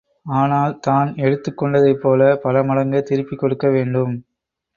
[0.35, 4.15] ஆனால் தான் எடுத்துக் கொண்டதைப் போலப் பலமடங்கு திருப்பிக் கொடுக்க வேண்டும்.